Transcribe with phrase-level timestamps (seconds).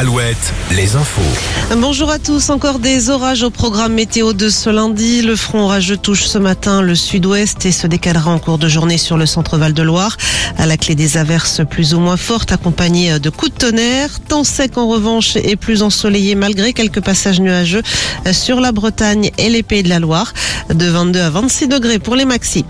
[0.00, 1.20] Alouette, les infos.
[1.76, 2.50] Bonjour à tous.
[2.50, 5.22] Encore des orages au programme météo de ce lundi.
[5.22, 8.96] Le front orageux touche ce matin le sud-ouest et se décalera en cours de journée
[8.96, 10.16] sur le centre Val-de-Loire.
[10.56, 14.20] À la clé des averses plus ou moins fortes accompagnées de coups de tonnerre.
[14.20, 17.82] Temps sec en revanche et plus ensoleillé malgré quelques passages nuageux
[18.30, 20.32] sur la Bretagne et les Pays de la Loire.
[20.72, 22.64] De 22 à 26 degrés pour les maxis.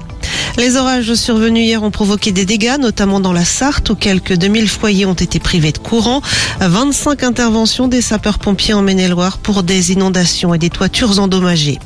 [0.59, 4.69] Les orages survenus hier ont provoqué des dégâts, notamment dans la Sarthe, où quelques 2000
[4.69, 6.21] foyers ont été privés de courant.
[6.59, 11.79] 25 interventions des sapeurs-pompiers en Maine-et-Loire pour des inondations et des toitures endommagées.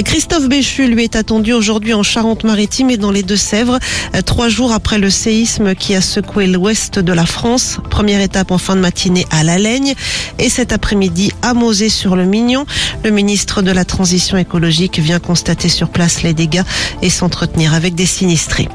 [0.00, 3.78] Christophe Béchu lui est attendu aujourd'hui en Charente-Maritime et dans les Deux-Sèvres,
[4.24, 7.78] trois jours après le séisme qui a secoué l'ouest de la France.
[7.90, 9.94] Première étape en fin de matinée à La Laigne
[10.38, 12.66] et cet après-midi à Mosée-sur-le-Mignon.
[13.04, 16.64] Le ministre de la Transition écologique vient constater sur place les dégâts
[17.02, 18.68] et s'entretenir avec des sinistrés.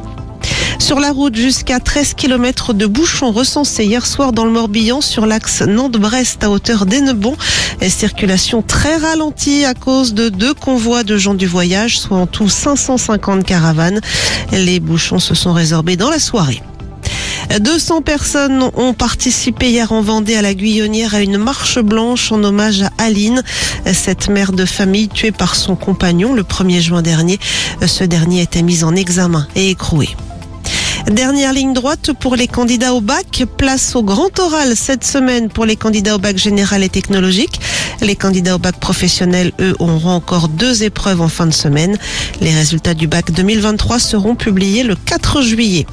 [0.87, 5.25] Sur la route, jusqu'à 13 km de bouchons recensés hier soir dans le Morbihan sur
[5.25, 7.35] l'axe Nantes-Brest à hauteur d'Ennebon.
[7.89, 12.47] Circulation très ralentie à cause de deux convois de gens du voyage, soit en tout
[12.47, 13.99] 550 caravanes.
[14.53, 16.63] Les bouchons se sont résorbés dans la soirée.
[17.59, 22.41] 200 personnes ont participé hier en Vendée à la Guyonnière à une marche blanche en
[22.45, 23.43] hommage à Aline,
[23.91, 27.39] cette mère de famille tuée par son compagnon le 1er juin dernier.
[27.85, 30.07] Ce dernier était mis en examen et écroué.
[31.11, 33.45] Dernière ligne droite pour les candidats au bac.
[33.57, 37.61] Place au grand oral cette semaine pour les candidats au bac général et technologique.
[38.01, 41.97] Les candidats au bac professionnel, eux, auront encore deux épreuves en fin de semaine.
[42.41, 45.87] Les résultats du bac 2023 seront publiés le 4 juillet.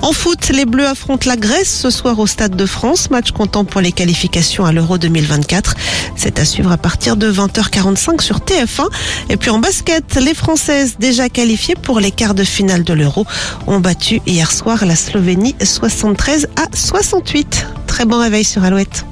[0.00, 3.10] En foot, les Bleus affrontent la Grèce ce soir au Stade de France.
[3.10, 5.74] Match comptant pour les qualifications à l'Euro 2024.
[6.16, 8.88] C'est à suivre à partir de 20h45 sur TF1.
[9.28, 13.26] Et puis en basket, les Françaises déjà qualifiées pour les quarts de finale de l'Euro
[13.66, 17.66] ont battu hier soir la Slovénie 73 à 68.
[17.86, 19.04] Très bon réveil sur Alouette.